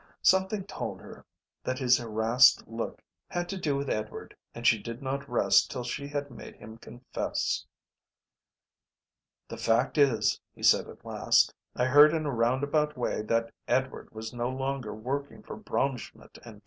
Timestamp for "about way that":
12.63-13.53